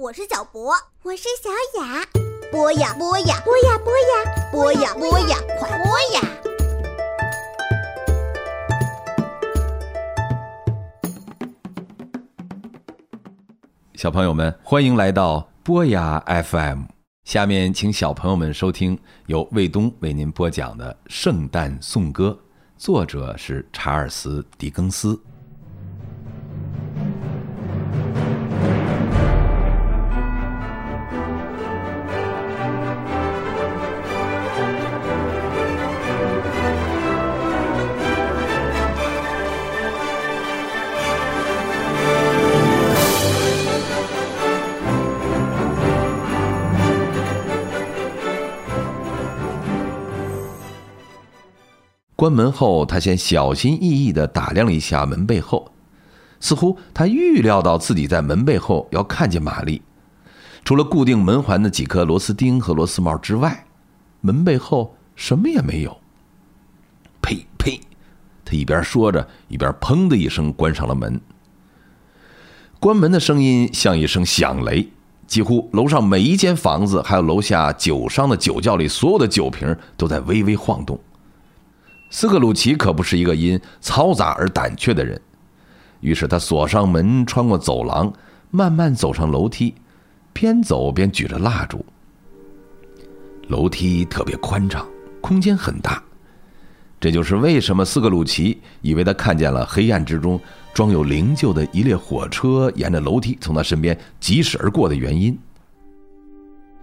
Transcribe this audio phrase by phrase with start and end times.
[0.00, 0.72] 我是小博，
[1.02, 1.50] 我是小
[1.82, 2.06] 雅。
[2.52, 6.20] 播呀播呀播呀播呀播呀播呀，快播呀！
[13.96, 16.82] 小朋友们，欢迎来到播呀 FM。
[17.24, 22.28] 下面请小朋友们收听由卫东为您播讲的《圣诞颂歌》，
[22.76, 25.20] 作者是查尔斯·狄更斯。
[52.28, 55.72] 关门后，他先小心翼翼地打量了一下门背后，
[56.40, 59.80] 似乎他预料到自己在门背后要看见玛丽。
[60.62, 63.64] 除了固定门环的几颗螺丝钉和螺丝帽之外，
[64.20, 65.96] 门背后什么也没有。
[67.22, 67.80] 呸呸！
[68.44, 71.18] 他一边说着，一边砰的一声关上了门。
[72.78, 74.90] 关门的声音像一声响雷，
[75.26, 81.00] 几乎楼上每一间房子，还有楼下酒商的酒窖里所有的酒瓶都在微微晃动。
[82.10, 85.20] 斯克鲁奇可不是一个因嘈杂而胆怯的人，
[86.00, 88.12] 于是他锁上门，穿过走廊，
[88.50, 89.74] 慢慢走上楼梯，
[90.32, 91.84] 边走边举着蜡烛。
[93.48, 94.86] 楼梯特别宽敞，
[95.20, 96.02] 空间很大，
[96.98, 100.40] 这就是为什么斯克鲁奇以为他看见了黑暗之中
[100.72, 105.38] 装有灵柩的一列火车沿着楼梯从他身边疾驶而过的原因。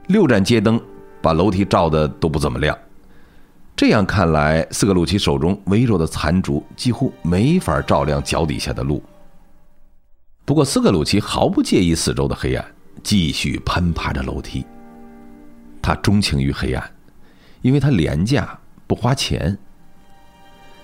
[0.07, 0.79] 六盏街灯
[1.19, 2.77] 把楼梯照的都不怎么亮。
[3.75, 9.03] 这样看来，斯克鲁奇手中微弱的残烛几乎没法照亮脚底下的路。
[10.45, 12.65] 不过，斯克鲁奇毫不介意四周的黑暗，
[13.03, 14.65] 继续攀爬着楼梯。
[15.81, 16.89] 他钟情于黑暗，
[17.61, 18.57] 因为他廉价，
[18.87, 19.57] 不花钱。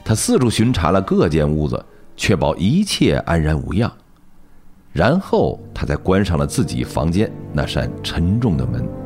[0.04, 1.86] 他四处巡查了各间屋子，
[2.18, 3.90] 确保一切安然无恙。
[4.92, 9.01] 然后，他才关上了自己房间那扇沉重的门。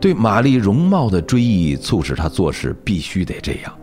[0.00, 3.78] 对玛丽容貌的追忆，促使他做事必须得这样，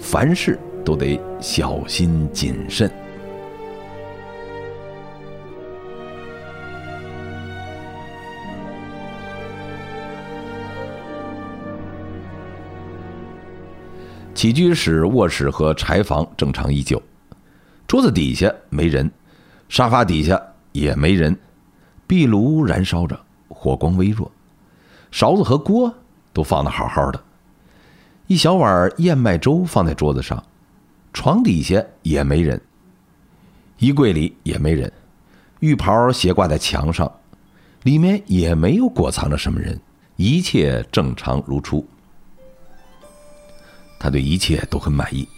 [0.00, 2.90] 凡事都得小心谨慎。
[14.34, 17.00] 起居室、卧室和柴房正常依旧，
[17.86, 19.08] 桌子底下没人，
[19.68, 20.42] 沙发底下
[20.72, 21.38] 也没人，
[22.08, 24.28] 壁炉燃烧着，火光微弱。
[25.12, 25.94] 勺子和锅
[26.32, 27.22] 都放的好好的，
[28.26, 30.42] 一小碗燕麦粥放在桌子上，
[31.12, 32.58] 床底下也没人，
[33.76, 34.90] 衣柜里也没人，
[35.60, 37.12] 浴袍斜挂在墙上，
[37.82, 39.78] 里面也没有裹藏着什么人，
[40.16, 41.86] 一切正常如初。
[44.00, 45.28] 他对一切都很满意，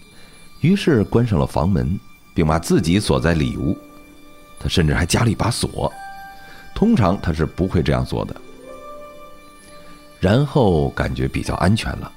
[0.61, 1.99] 于是关上了房门，
[2.33, 3.77] 并把自己锁在里屋。
[4.61, 5.93] 他甚至还加了一把锁，
[6.77, 8.41] 通常他是不会这样做的。
[10.25, 12.11] 然后感觉比较安全了，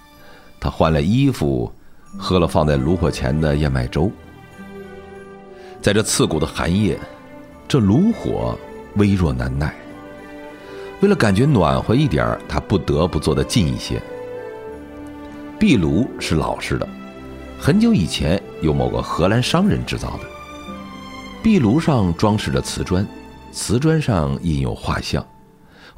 [0.61, 1.69] 他换了衣服，
[2.17, 4.09] 喝了放在炉火前的燕麦粥。
[5.81, 6.97] 在这刺骨的寒夜，
[7.67, 8.57] 这炉火
[8.95, 9.75] 微弱难耐。
[11.01, 14.01] 为了感觉暖和一点儿他不得不坐得近一些。
[15.59, 16.87] 壁炉是老式的，
[17.59, 20.23] 很久以前由某个荷兰商人制造的。
[21.43, 23.05] 壁炉上装饰着瓷砖，
[23.51, 25.21] 瓷砖上印有画像。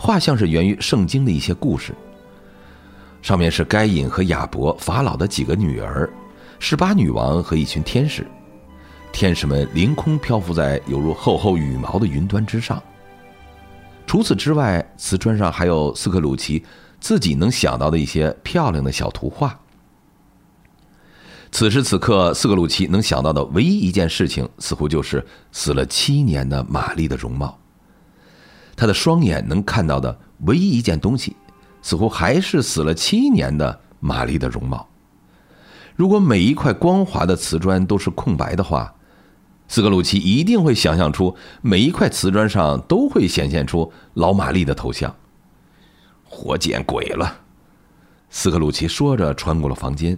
[0.02, 1.94] 画像是源于圣经的一些故事。
[3.22, 6.10] 上面是该隐和亚伯、法老的几个女儿、
[6.58, 8.26] 十八女王和一群天使，
[9.12, 12.82] 天使们凌空漂浮在犹如厚厚羽毛的云端之上。
[14.08, 16.64] 除此之外，瓷砖上还有斯克鲁奇
[17.02, 19.60] 自己能想到的一些漂亮的小图画。
[21.52, 27.60] 此时此刻，斯克鲁奇能想到的唯一一件事情，似乎就是死了七年的玛丽的容貌。
[28.80, 31.36] 他的双眼能看到的唯一一件东西，
[31.82, 34.88] 似乎还是死了七年的玛丽的容貌。
[35.98, 38.96] 如果每一块光滑的瓷砖都是空白的话，
[39.68, 45.14] 斯克鲁奇一定会想象出每一块瓷砖上都会显现出老玛丽的头像。
[46.24, 47.42] 活见鬼了！
[48.30, 50.18] 斯克鲁奇说着，穿过了房间。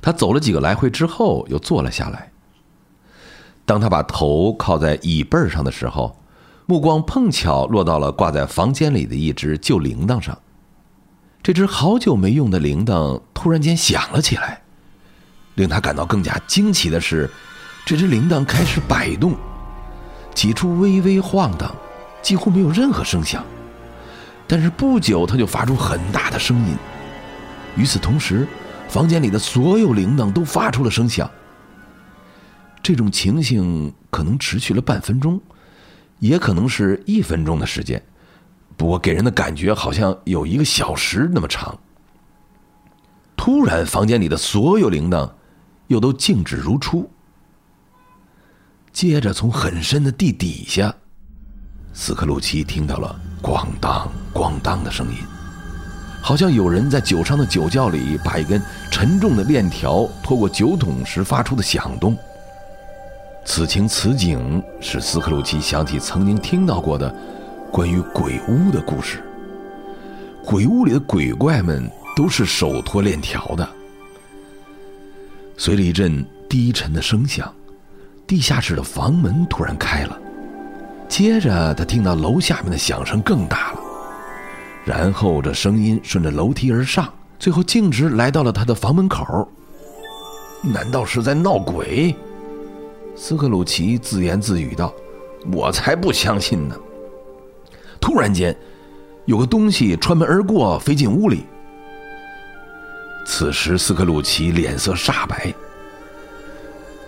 [0.00, 2.32] 他走了几个来回之后，又坐了下来。
[3.66, 6.16] 当他把头靠在椅背上的时候，
[6.70, 10.38] 目光碰巧落到了挂在房间里的一只旧铃铛上，
[11.42, 14.62] 这只好久没用的铃铛突然间响了起来。
[15.56, 17.28] 令他感到更加惊奇的是，
[17.84, 19.34] 这只铃铛开始摆动，
[20.32, 21.74] 起初微微晃荡，
[22.22, 23.44] 几乎没有任何声响，
[24.46, 26.76] 但是不久它就发出很大的声音。
[27.76, 28.46] 与此同时，
[28.88, 31.28] 房间里的所有铃铛都发出了声响。
[32.80, 35.40] 这种情形可能持续了半分钟，
[36.20, 38.00] 也可能是一分钟的时间，
[38.76, 41.76] 不过给人的感觉好像有一个小时那么长。
[43.36, 45.28] 突然，房间里的所有铃铛
[45.88, 47.10] 又都静止如初。
[48.92, 50.94] 接着，从很深的地底下，
[51.92, 55.16] 斯克鲁奇听到了“咣当、咣当”的声音，
[56.20, 62.14] 好像有人在酒商的酒窖里把一根沉重的链条拖过酒桶时发出的响动。
[63.52, 67.12] 此情此景，使斯克鲁奇想起曾经听到过的
[67.72, 69.24] 关于鬼屋的故事。
[70.44, 71.90] 鬼屋里的鬼怪们。
[72.16, 73.66] 都是手托链条的。
[75.56, 77.50] 随着一阵低沉的声响，
[78.26, 80.18] 地下室的房门突然开了，
[81.08, 83.80] 接着他听到楼下面的响声更大了，
[84.84, 89.48] 然后这声音顺着楼梯而上，最后径直来到了他的房门口。
[90.62, 92.14] 难道是在闹鬼？
[93.22, 94.94] 斯克鲁奇自言自语道
[95.52, 96.74] ：“我才不相信呢！”
[98.00, 98.56] 突然间，
[99.26, 101.44] 有个东西穿门而过，飞进屋里。
[103.26, 105.52] 此时，斯克鲁奇脸色煞白。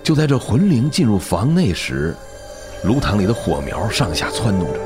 [0.03, 2.15] 就在这魂灵进入房内时，
[2.85, 4.81] 炉膛里的火苗上下窜动着。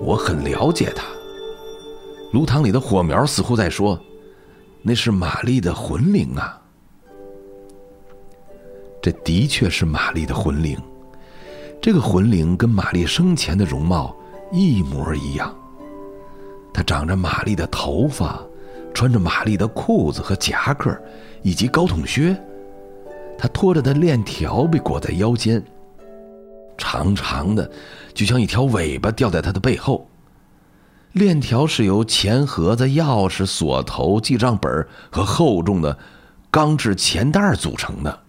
[0.00, 1.02] 我很了解他。
[2.32, 3.98] 炉膛里的火苗似乎在说
[4.80, 6.56] ：“那是玛丽的魂灵啊！”
[9.04, 10.78] 这的确是玛丽的魂灵。
[11.78, 14.16] 这个魂灵跟玛丽生前的容貌
[14.50, 15.54] 一模一样。
[16.72, 18.42] 她长着玛丽的头发，
[18.94, 20.98] 穿着玛丽的裤子和夹克，
[21.42, 22.34] 以及高筒靴。
[23.36, 25.62] 他拖着的链条被裹在腰间，
[26.78, 27.70] 长长的，
[28.14, 30.08] 就像一条尾巴吊在他的背后。
[31.12, 35.98] 链条是由钱盒子、钥匙、锁头、记账本和厚重的
[36.50, 38.23] 钢制钱袋组成的。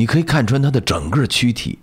[0.00, 1.78] 你可以看穿他的整个躯体。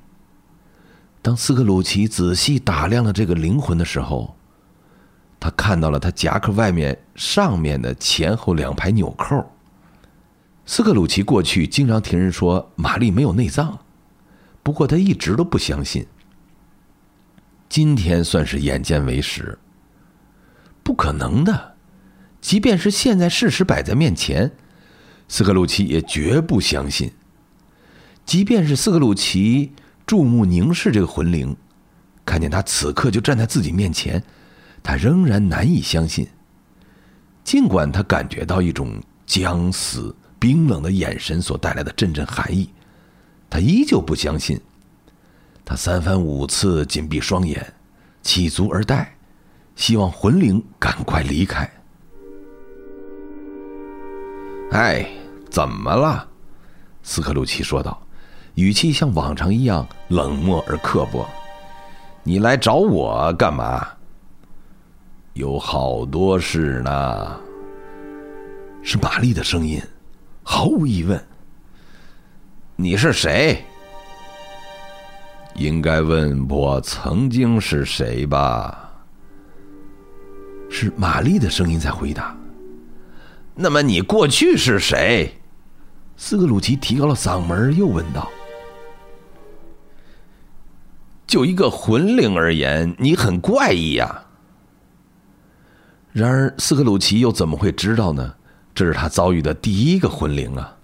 [1.21, 4.35] 当斯克鲁奇仔细打量了这个灵魂的时候，
[5.39, 9.45] 他看到了他夹克外面上面的前后两排纽扣。
[10.65, 13.77] 斯克鲁奇过去经常听人说玛丽没有内脏，
[14.63, 16.03] 不过他一直都不相信。
[17.69, 19.59] 今天算是眼见为实。
[20.81, 21.75] 不可能的，
[22.41, 24.51] 即便是现在事实摆在面前，
[25.27, 27.11] 斯克鲁奇也绝不相信。
[28.27, 29.71] 即便是斯克鲁奇
[30.05, 31.55] 注目凝视这个魂灵，
[32.25, 34.21] 看见他此刻就站在自己面前。
[34.83, 36.27] 他仍然难以相信，
[37.43, 42.69] 尽管他感觉到一种僵死、冰冷的眼神所带来的阵阵寒意，
[43.49, 44.59] 他依旧不相信。
[45.63, 47.73] 他三番五次紧闭双眼，
[48.23, 49.15] 起足而待，
[49.75, 51.69] 希望魂灵赶快离开。
[54.71, 55.09] 哎，
[55.49, 56.27] 怎么了？
[57.03, 58.01] 斯克鲁奇说道，
[58.57, 61.29] 语气像往常一样冷漠而刻薄。
[62.23, 63.87] 你来找我干嘛？
[65.33, 67.39] 有好多事呢。
[68.81, 69.79] 是玛丽的声音，
[70.41, 71.23] 毫无疑问。
[72.75, 73.63] 你是谁？
[75.53, 78.91] 应该问我曾经是谁吧？
[80.67, 82.35] 是玛丽的声音在回答。
[83.53, 85.31] 那么你过去是谁？
[86.15, 88.27] 斯克鲁奇提高了嗓门，又问道。
[91.27, 94.23] 就一个魂灵而言，你很怪异呀。
[96.13, 98.33] 然而，斯克鲁奇又怎么会知道呢？
[98.73, 100.75] 这是他遭遇的第一个魂灵啊！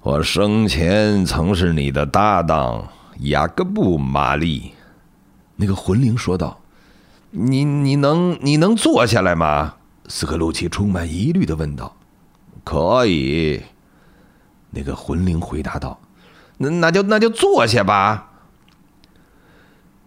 [0.00, 2.88] 我生前曾是你的搭档
[3.20, 4.72] 雅各布·玛丽，
[5.56, 6.60] 那个魂灵说道。
[7.30, 9.74] 你你能你能坐下来吗？
[10.06, 11.94] 斯克鲁奇充满疑虑的问道。
[12.62, 13.60] 可以，
[14.70, 16.00] 那个魂灵回答道。
[16.56, 18.30] 那那就那就坐下吧。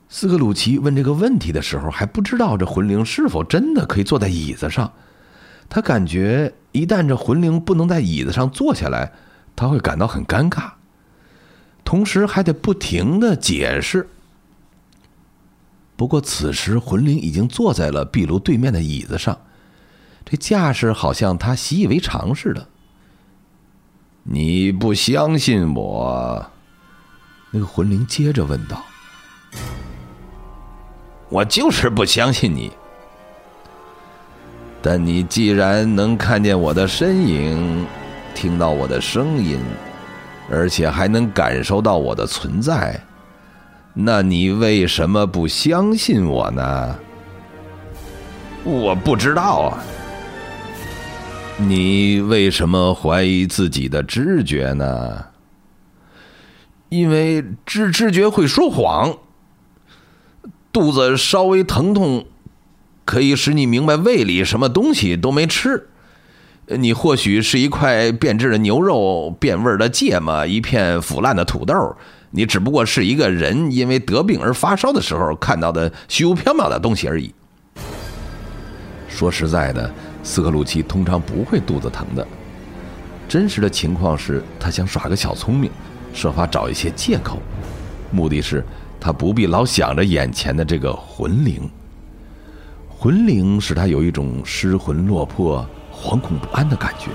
[0.09, 4.93] 斯克鲁奇问这个问题的时候，还不知道这魂灵是否真的可以坐在椅子上。
[5.69, 9.11] 他感觉一旦这魂灵不能在椅子上坐下来，
[9.55, 10.71] 他会感到很尴尬，
[11.83, 14.07] 同时还得不停的解释。
[15.97, 19.37] 不过此时魂灵已经坐在了壁炉对面的椅子上，
[20.23, 22.69] 这架势好像他习以为常似的。
[24.23, 26.51] 你不相信我？
[27.51, 28.85] 那个魂灵接着问道。
[31.29, 32.71] 我就是不相信你，
[34.81, 37.85] 但你既然能看见我的身影，
[38.33, 39.59] 听到我的声音，
[40.49, 42.97] 而且还能感受到我的存在，
[43.93, 46.95] 那你为什么不相信我呢？
[48.63, 49.83] 我不知道啊。
[51.57, 55.25] 你为什么怀疑自己的知觉呢？
[56.89, 59.13] 因为知知觉会说谎。
[60.77, 62.27] 肚子稍微疼痛，
[63.03, 65.87] 可以使你明白胃里什么东西都没吃。
[66.67, 71.95] 你或许是一块变质的牛肉、变味的芥末、一片腐烂的土豆。
[72.29, 77.33] 你只不过是一个人因为得病而发烧的时候看到的虚无缥缈的东西而已。
[79.09, 79.91] 说实在的，
[80.21, 82.27] 斯克鲁奇通常不会肚子疼的。
[83.27, 85.71] 真实的情况是他想耍个小聪明，
[86.13, 87.41] 设法找一些借口，
[88.11, 88.63] 目的是。
[88.99, 91.69] 他不必老想着眼前的这个魂灵，
[92.89, 97.11] 魂灵使他有一种失魂落魄、惶恐不安的感觉，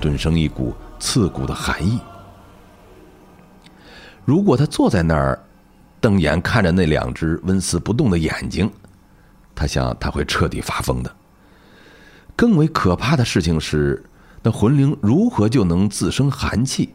[0.00, 2.00] 顿生一股刺骨的寒意。
[4.24, 5.38] 如果他坐在那儿，
[6.00, 8.70] 瞪眼看着那两只纹丝不动的眼睛，
[9.54, 11.14] 他想他会彻底发疯的。
[12.34, 14.04] 更为可怕的事情是，
[14.42, 16.94] 那魂灵如何就能自生寒气？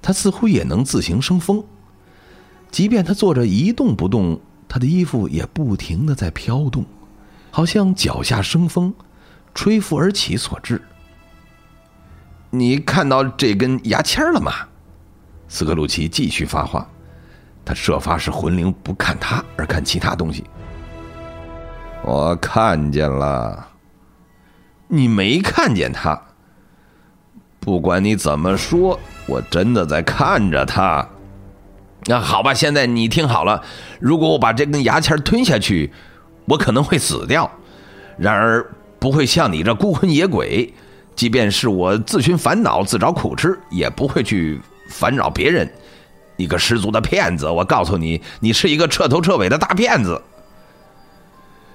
[0.00, 1.64] 他似乎也能自行生风。
[2.74, 6.84] 即便他坐着一动不动，他的衣服也不停的在飘动，
[7.52, 8.92] 好像脚下生风，
[9.54, 10.82] 吹拂而起所致。
[12.50, 14.50] 你看到这根牙签了吗？
[15.46, 16.84] 斯克鲁奇继续发话，
[17.64, 20.42] 他设法使魂灵不看他，而看其他东西。
[22.02, 23.68] 我看见了，
[24.88, 26.20] 你没看见他。
[27.60, 31.08] 不管你怎么说，我真的在看着他。
[32.06, 33.62] 那好吧，现在你听好了，
[33.98, 35.92] 如果我把这根牙签吞下去，
[36.46, 37.50] 我可能会死掉。
[38.18, 38.64] 然而
[38.98, 40.72] 不会像你这孤魂野鬼，
[41.16, 45.68] 即便是我自寻烦恼、自找苦吃，也不会去烦扰别人。
[46.36, 47.48] 你个十足的骗子！
[47.48, 50.20] 我告诉你，你是一个彻头彻尾的大骗子。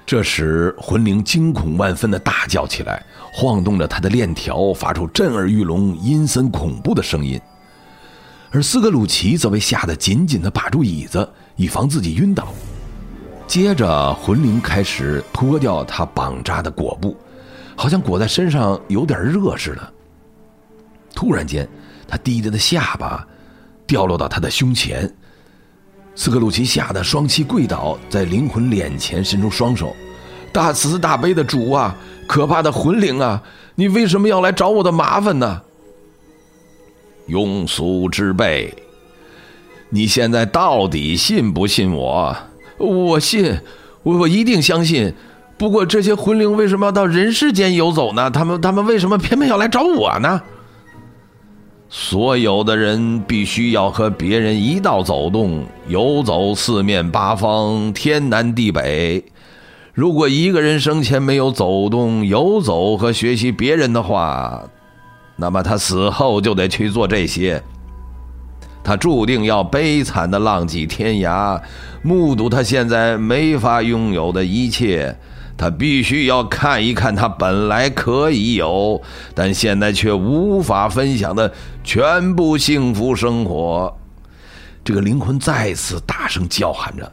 [0.06, 7.40] 这时，魂灵惊恐万分的大叫起来，晃动着他的链条，发出震耳欲聋、阴森恐怖的声音。
[8.52, 12.48] 而斯格鲁奇则被吓得紧紧地把住椅子，以防自己晕倒。
[13.46, 17.16] 接着，魂灵开始脱掉他绑扎的裹布，
[17.76, 19.94] 好像裹在身上有点热似的。
[21.14, 21.68] 突然间，
[22.08, 23.28] 他低着的下巴
[23.86, 25.12] 掉落到他的胸前。
[26.16, 29.96] 斯克鲁奇吓得双膝跪倒在灵魂脸前，伸出双手
[30.52, 31.96] ：“大慈大悲的主啊，
[32.28, 33.42] 可怕的魂灵啊，
[33.76, 35.62] 你为什么要来找我的麻烦呢？”
[37.30, 38.74] 庸俗之辈，
[39.90, 42.36] 你现在到底信不信我？
[42.78, 43.60] 我信，
[44.04, 45.14] 我我一定相信。
[45.58, 48.32] 不过这些魂灵为什么要到人世间游走呢？
[48.32, 50.42] 他们他们为什么偏偏要来找我呢？
[51.90, 59.26] 所有的人必须要和别人一道走动，游走四面八方，天南地北。
[59.94, 64.64] 如果一个人生前没有走动、游走和学习别人的话，
[65.40, 67.64] 那么他死后就得去做这些，
[68.84, 71.62] 他注定要悲惨的浪迹天涯，
[72.04, 75.16] 目睹他现在没法拥有的一切。
[75.58, 79.02] 他必须要看一看他本来可以有，
[79.36, 81.54] 但现在却无法分享的
[81.84, 83.94] 全部幸福生活。
[84.86, 87.12] 这个灵魂再次大声叫喊着，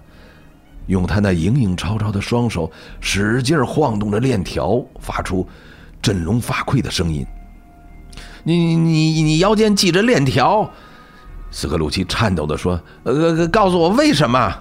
[0.86, 5.44] 用他那影影绰绰的双手使劲晃动着链条，发出
[6.00, 7.26] 振聋发聩的声音。
[8.48, 10.70] 你你你腰间系着链条，
[11.50, 14.56] 斯克鲁奇颤抖的说：“呃，告诉我为什么？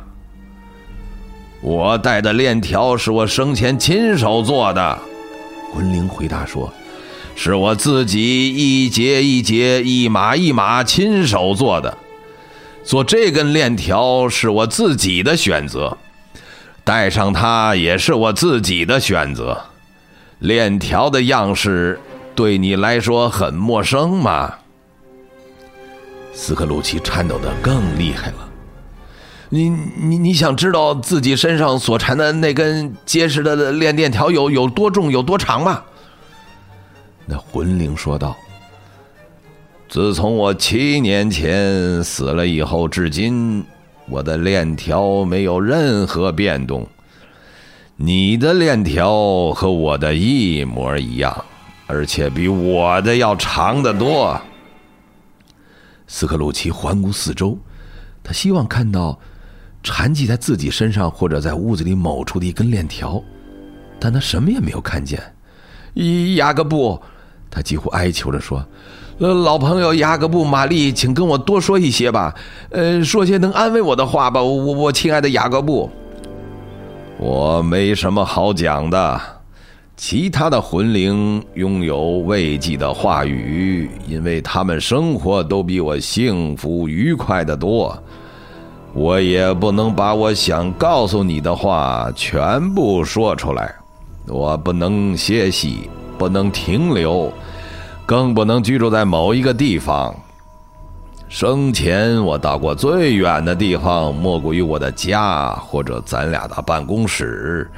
[1.62, 4.98] 我带的链条是我生前亲手做的。”
[5.72, 6.74] 魂灵回答说
[7.38, 11.96] ：“是我自己一节一节、一码一码亲手做的。
[12.84, 15.96] 做这根链条是我自己的选择，
[16.84, 19.62] 戴上它也是我自己的选择。
[20.40, 22.00] 链条的样式。”
[22.36, 24.54] 对你来说很陌生吗？
[26.34, 28.50] 斯克鲁奇颤抖的更厉害了。
[29.48, 35.82] 你你你想知道自己身上所缠的那根结实的链链条有有多重、有多长吗？
[37.26, 38.36] 那魂灵说道
[39.88, 43.64] ：“自从我七年前死了以后，至今
[44.10, 46.86] 我的链条没有任何变动。
[47.96, 51.46] 你的链条和我的一模一样。”
[51.88, 54.40] 而且比我的要长得多。
[56.08, 57.58] 斯克鲁奇环顾四周，
[58.24, 59.20] 他希望看到
[59.82, 63.22] 缠系在自己身上或者在屋子里某处的一根链条，
[64.00, 65.22] 但他什么也没有看见。
[66.36, 67.02] 雅各布，
[67.50, 68.66] 他几乎哀求着说
[69.20, 72.36] ：“呃，老朋友雅各布·玛丽，请跟我多说一些吧，
[72.70, 75.90] 呃，说些能安慰我的话吧，我我亲爱的雅各布。”
[77.18, 79.22] 我没什么好讲的，
[79.98, 87.98] 其他的魂灵拥有慰藉的话语，因为他们生活都比我幸福愉快的多。
[88.94, 93.74] 我也不能把我想告诉你的话全部说出来，
[94.28, 97.32] 我不能歇息，不能停留，
[98.06, 100.14] 更不能居住在某一个地方。
[101.30, 107.70] 生前我到过最远的地方，莫过于我的家或者咱俩的办公室，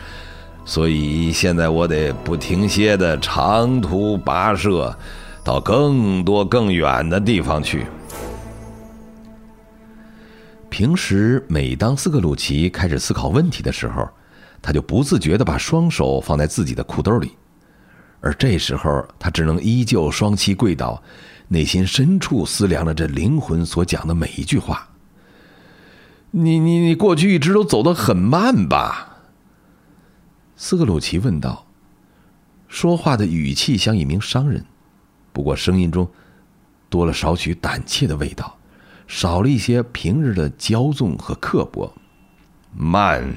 [0.67, 4.93] 所以现在我得不停歇的长途跋涉，
[5.41, 7.85] 到更多更远的地方去。
[10.69, 14.09] 平时每当斯克鲁奇开始思考问题的时候，
[14.61, 17.31] 他就不自觉的把双手放在自己的裤兜里，
[18.19, 21.01] 而这时候他只能依旧双膝跪倒。
[21.47, 24.89] 内心深处思量着这灵魂所讲的每一句话。
[26.31, 29.06] 你你你过去一直都走得很慢吧？
[30.57, 31.65] 斯克鲁奇问道。
[32.67, 34.65] 说话的语气像一名商人，
[35.31, 36.09] 不过声音中
[36.89, 38.57] 多了少许胆怯的味道，
[39.07, 41.93] 少了一些平日的骄纵和刻薄。
[42.75, 43.35] 慢。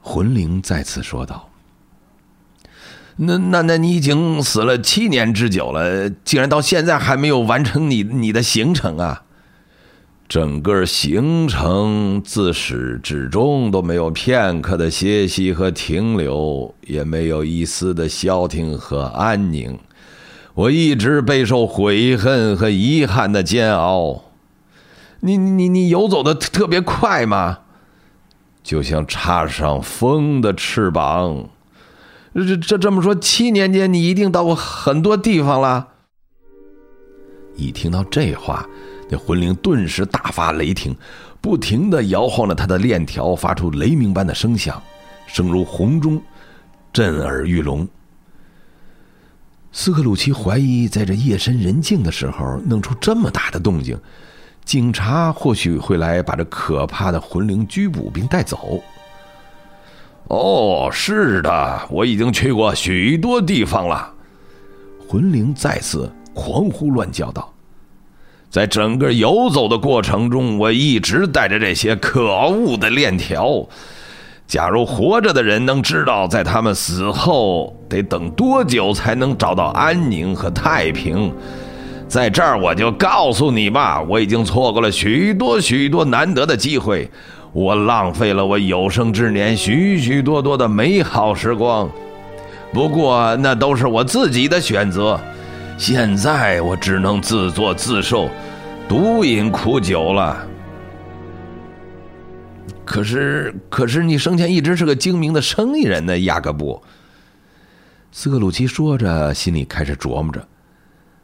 [0.00, 1.50] 魂灵再次说道。
[3.16, 9.24] 那那那你已经死了七年之久了，竟然到现在还没有完成你你的行程啊！
[10.30, 19.76] 整个行程自始至终都没有片刻的歇息和停留，也没有一丝的消停和安宁。
[20.54, 24.22] 我一直备受悔恨和遗憾的煎熬。
[25.18, 27.58] 你你你游走的特别快吗？
[28.62, 31.48] 就像插上风的翅膀。
[32.32, 35.88] 这这这么说，七年间你一定到过很多地方了。
[37.56, 38.68] 一听到这话，
[39.10, 40.96] 那魂灵顿时大发雷霆，
[41.40, 44.80] 不停的摇晃着他的链条，发出雷鸣般的声响，
[45.26, 46.22] 声如洪钟，
[46.92, 47.86] 震耳欲聋。
[49.72, 53.98] 斯克鲁奇怀疑，在这夜深人静的时候弄出这么大的动静，
[54.64, 58.80] 警察或许会来把这可怕的魂灵拘捕并带走。
[60.28, 64.12] 哦，是的，我已经去过许多地方了。
[65.08, 67.52] 魂灵再次狂呼乱叫道
[68.50, 73.64] ：“在整个游走的过程中，我一直带着这些可恶的链条。
[74.46, 81.32] 假如活着的人能知道，在他们死后得等多久才能找到安宁和太平，
[82.08, 87.08] 在这儿我就告诉你吧，我已经错过了许多许多难得的机会。”
[87.52, 91.90] 我浪费了我有生之年许许多多的美好时光，
[92.72, 95.20] 不过那都是我自己的选择。
[95.80, 98.28] 现在我只能自作自受，
[98.86, 100.46] 独饮苦酒了。
[102.84, 106.82] 可是，可是你生前一直是个精明的生意人呢，雅各布。
[108.12, 110.46] 斯克鲁奇说着，心里开始琢磨着，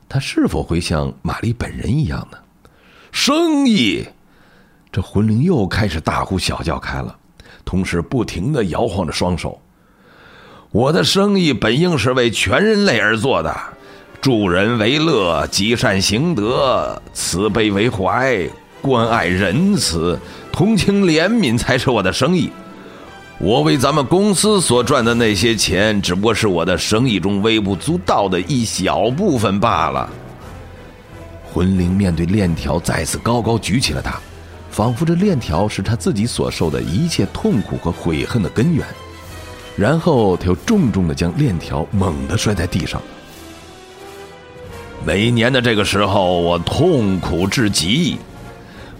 [0.08, 2.38] 他是否会像玛丽本人一样呢？
[3.12, 4.06] 生意。
[4.90, 7.14] 这魂灵又开始大呼小叫开了，
[7.62, 9.60] 同时不停的摇晃着双手。
[10.70, 13.54] 我的生意本应是为全人类而做的，
[14.26, 18.36] 助人为乐，积善行德，慈悲为怀，
[18.82, 20.18] 关爱仁慈，
[20.50, 22.50] 同情怜悯才是我的生意。
[23.38, 30.10] 我为咱们公司所赚的那些钱，只不过是我的生意中微不足道的一小部分罢了。
[31.52, 34.18] 魂灵面对链条，再次高高举起了它。
[34.72, 38.84] 仿佛这链条是他自己所受的一切痛苦和悔恨的根源，
[39.76, 43.00] 然后他又重重的将链条猛地摔在地上。
[45.04, 48.18] 每年的这个时候，我痛苦至极。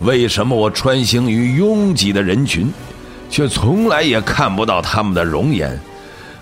[0.01, 2.73] 为什么我穿行于拥挤的人群，
[3.31, 5.79] 却从来也看不到他们的容颜？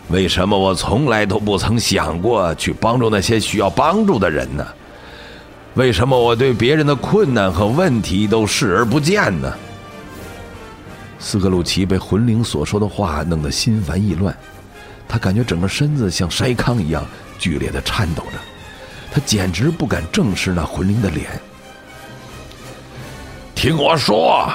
[0.08, 4.66] 为什么我从来都不曾想过去帮助那些需要帮助的人呢？
[5.74, 9.52] 为什么我对别人的困难和问题都视而不见呢？
[11.18, 14.36] 斯克鲁奇被魂灵所说的话弄得心烦意乱，
[15.08, 17.02] 他感觉整个身子像筛糠一样
[17.38, 18.38] 剧烈的颤抖着，
[19.14, 21.40] 他简直不敢正视那魂灵的脸。
[23.54, 24.52] 听我说，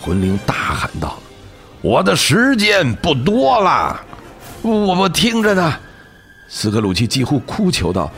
[0.00, 1.18] 魂灵大喊道
[1.82, 4.00] ：“我的时间不多了，
[4.62, 5.74] 我我听着呢。”
[6.48, 8.08] 斯克鲁奇几乎哭求道。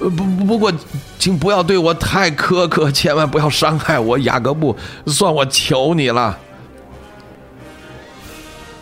[0.00, 0.72] 不不不过，
[1.20, 4.76] 请不要对我太苛刻，千万不要伤害我，雅各布，
[5.06, 6.36] 算我求你了。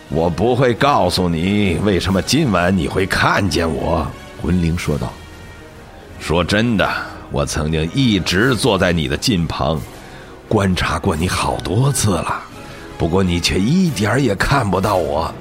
[0.09, 4.07] 我不会告诉你为什么今晚你会看见我。”
[4.40, 5.12] 魂灵说道。
[6.29, 6.87] “说真的，
[7.31, 9.81] 我曾经一直坐在你的近旁，
[10.47, 12.43] 观察过你好多次了，
[12.99, 15.35] 不过你却一点儿也看不到我。”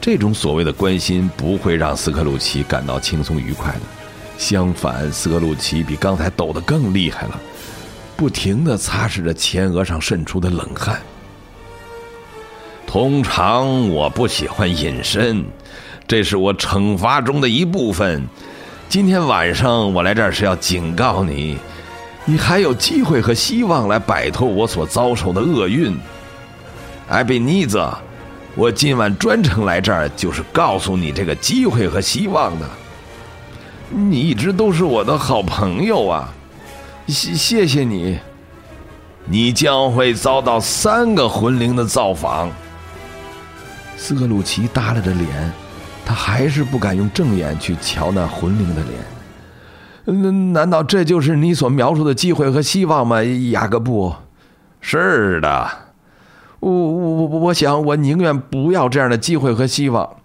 [0.00, 3.80] 这种所谓的关心不会让斯克鲁奇感到轻松愉快的，
[4.38, 7.38] 相反，斯克鲁奇比刚才抖得更厉害了，
[8.16, 10.98] 不停地擦拭着前额上渗出的冷汗。
[12.86, 15.44] 通常我不喜欢隐身，
[16.08, 18.26] 这是我惩罚中的一部分。
[18.92, 21.56] 今天晚上我来这儿是要警告你，
[22.26, 25.98] 你还有机会和希望来摆脱我所遭受的厄运。
[27.08, 27.90] 艾比尼泽。
[28.54, 32.68] 我今晚专程来这儿，就是告诉你这个机会和希望的。
[33.88, 36.28] 你一直都是我的好朋友啊，
[37.06, 38.18] 谢谢谢你。
[39.24, 42.50] 你将会遭到三个魂灵的造访。
[43.96, 45.50] 斯克鲁奇耷拉着脸，
[46.12, 48.94] 他还是不敢用正眼去瞧那魂灵的脸。
[50.04, 54.14] 那难道这就是你所描述的机会和希望吗，雅各布？
[54.82, 55.70] 是的。
[56.60, 60.16] 我我我我想，我宁愿不要这样的机会和希望。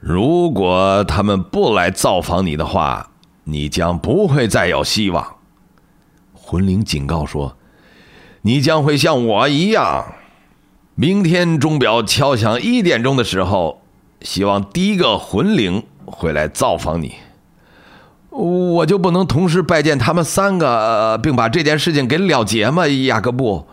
[0.00, 3.10] 如果他们不来造访你的话，
[3.44, 5.36] 你将不会再有希望。
[6.32, 7.56] 魂灵警告说
[8.42, 10.06] ：“你将会像我一样，
[10.96, 13.82] 明天钟表敲响一点钟的时候，
[14.24, 17.14] 希望第一个魂灵会来造访你。
[18.30, 23.68] 我就不能同时拜见他们三个，并把这件事情给了结吗，雅各布？”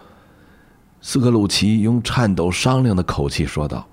[1.02, 3.88] 斯克鲁奇用颤抖商量的口气说道：“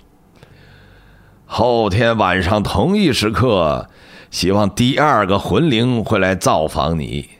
[1.46, 3.88] 后天晚上同一时刻，
[4.30, 7.30] 希望第二个魂灵会来造访你。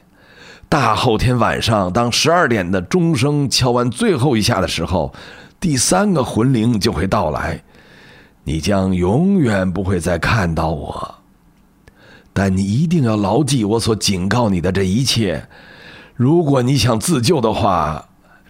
[0.67, 5.13] 大后天晚上，当十二点的钟声敲完最后一下的时候，
[5.59, 7.63] 第三个魂灵就会到来。
[8.49, 11.15] 你将永远不会再看到我，
[12.33, 15.47] 但你一定要牢记我所警告你的这一切。
[16.15, 18.03] 如果你想自救的话。”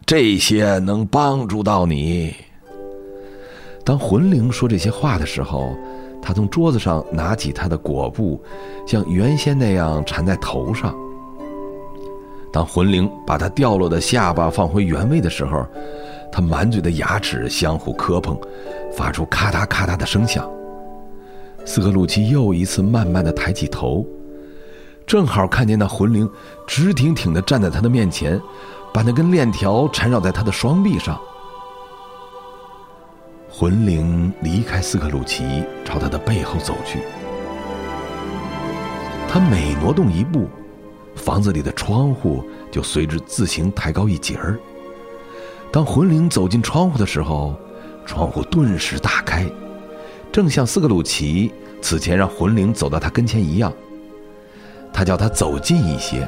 [0.06, 2.34] 这些能帮助到你。
[3.86, 5.76] 当魂灵说这些话的时候，
[6.20, 8.42] 他从桌子上拿起他的裹布，
[8.88, 10.96] 像原先那样缠在头上。
[12.52, 15.64] 当魂灵把他掉落的下巴放回原位的时候，
[16.32, 18.40] 他满嘴的牙齿相互磕碰，
[18.96, 20.50] 发出咔嗒咔嗒的声响。
[21.66, 24.06] 斯克鲁奇又一次慢慢的抬起头，
[25.06, 26.30] 正好看见那魂灵
[26.68, 28.40] 直挺挺的站在他的面前。
[28.92, 31.16] 把那根链条缠绕在他的双臂上。
[33.48, 37.00] 魂灵离开斯克鲁奇，朝他的背后走去。
[39.28, 40.48] 他每挪动一步，
[41.16, 44.60] 房子里的窗户就随之自行抬高一截儿。
[45.72, 47.56] 当魂灵走进窗户的时候，
[48.06, 49.46] 窗户顿时打开，
[50.32, 53.72] 正像斯克鲁奇此前让魂灵走到他跟前一样。
[54.92, 56.28] 他叫他走近一些。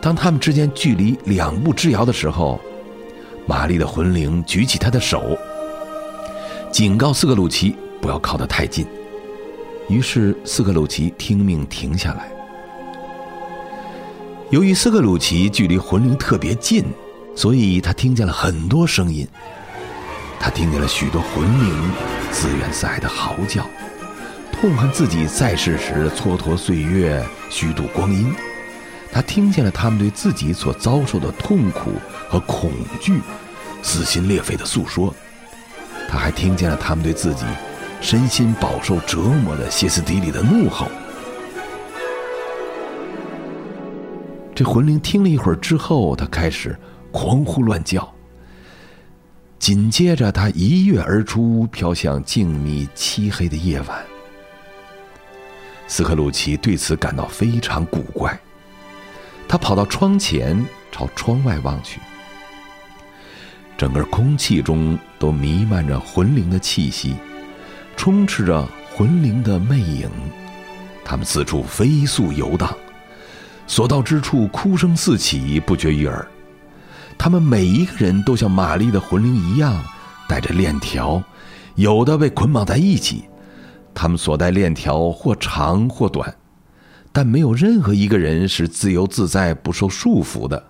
[0.00, 2.60] 当他们之间距离两步之遥的时候，
[3.46, 5.38] 玛丽的魂灵举起他的手，
[6.70, 8.86] 警告斯克鲁奇不要靠得太近。
[9.88, 12.30] 于是斯克鲁奇听命停下来。
[14.50, 16.84] 由于斯克鲁奇距离魂灵特别近，
[17.34, 19.26] 所以他听见了很多声音。
[20.38, 21.90] 他听见了许多魂灵
[22.30, 23.66] 自怨自艾的嚎叫，
[24.52, 28.34] 痛恨自己在世时蹉跎岁月、虚度光阴。
[29.10, 31.92] 他听见了他们对自己所遭受的痛苦
[32.28, 33.20] 和恐惧
[33.80, 35.14] 撕心裂肺的诉说，
[36.08, 37.44] 他还听见了他们对自己
[38.00, 40.90] 身心饱受折磨的歇斯底里的怒吼。
[44.54, 46.78] 这魂灵听了一会儿之后，他开始
[47.14, 48.12] 狂呼乱叫。
[49.60, 54.04] 紧接着，他一跃而出，飘向静谧漆黑的夜晚。
[55.86, 58.36] 斯克鲁奇对此感到非常古怪。
[59.46, 62.00] 他跑到窗前，朝窗外望去。
[63.78, 67.14] 整个空气中都弥漫着魂灵的气息，
[67.96, 70.10] 充斥着魂灵的魅影。
[71.04, 72.76] 他们四处飞速游荡，
[73.68, 76.26] 所到之处哭声四起，不绝于耳。
[77.18, 79.82] 他们每一个人都像玛丽的魂灵一样，
[80.28, 81.22] 带着链条，
[81.74, 83.24] 有的被捆绑在一起。
[83.94, 86.34] 他们所带链条或长或短。
[87.16, 90.60] 但没有任何一个人是自由自在、不受束缚的。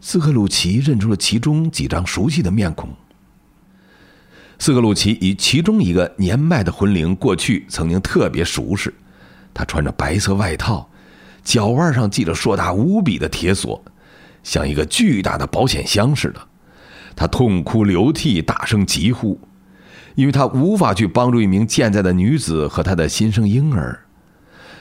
[0.00, 2.88] 斯克鲁奇认出了其中几张熟悉的面孔。
[4.58, 8.94] 斯克鲁奇与其中一个年迈的魂灵过去曾经特别熟识。
[9.52, 10.88] 他穿着白色外套，
[11.42, 13.84] 脚腕上系着硕大无比的铁锁，
[14.44, 16.40] 像一个巨大的保险箱似的。
[17.16, 19.40] 他痛哭流涕，大声疾呼，
[20.14, 24.00] 因为他无法去帮助一名健在的女子和她的新生婴儿。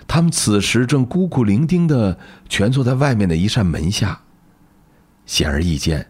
[0.07, 4.19] 他们此时正孤苦伶仃的蜷缩在外面的一扇门下。
[5.25, 6.07] 显而易见，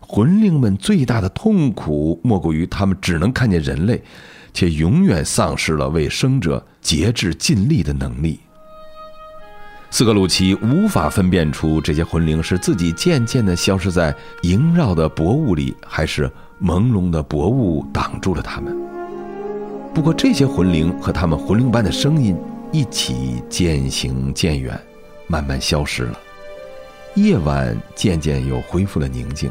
[0.00, 4.02] 魂灵们最大的痛苦莫过于他们只能看见人类，
[4.52, 8.40] 且永远丧失了为生者节制尽力的能力。
[9.96, 16.30] 斯格鲁奇无法分辨出这些魂灵是自己渐渐地消失在萦绕的薄雾里，还是
[16.62, 18.76] 朦胧的薄雾挡住了他们。
[19.94, 22.36] 不过，这些魂灵和他们魂灵般的声音
[22.72, 24.78] 一起渐行渐远，
[25.28, 26.18] 慢慢消失了。
[27.14, 29.50] 夜晚渐渐又恢复了宁静。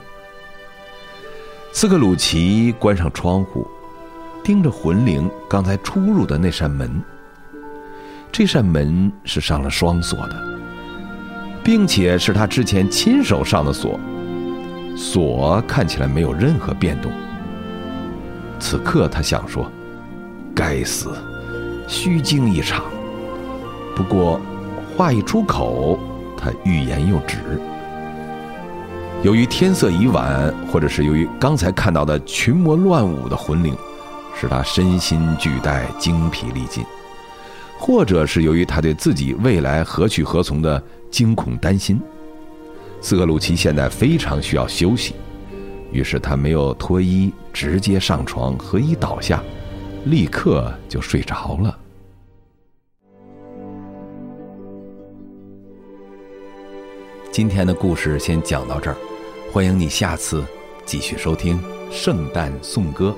[1.74, 3.66] 斯克鲁奇关上窗户，
[4.44, 7.02] 盯着魂灵刚才出入的那扇门。
[8.38, 10.36] 这扇门是上了双锁的，
[11.64, 13.98] 并且是他之前亲手上的锁，
[14.94, 17.10] 锁看起来没有任何变动。
[18.60, 19.72] 此刻他想说
[20.54, 21.16] ：“该死，
[21.88, 22.84] 虚惊一场。”
[23.96, 24.42] 不过，
[24.98, 25.98] 话一出口。
[26.38, 27.38] 他欲言又止。
[29.24, 33.74] 由于天色已晚，或者是由于刚才看到的群魔乱舞的魂灵，
[34.38, 36.84] 使他身心俱带、精疲力尽；
[37.78, 42.00] 或者是由于他对自己未来何去何从的惊恐担心，
[43.02, 45.14] 斯格鲁奇现在非常需要休息。
[45.92, 49.42] 于是他没有脱衣，直接上床，合衣倒下，
[50.06, 51.80] 立刻就睡着了。
[57.32, 58.98] 今天的故事先讲到这儿，
[59.52, 60.44] 欢迎你下次
[60.86, 61.60] 继续收听
[61.92, 63.16] 《圣诞颂歌》。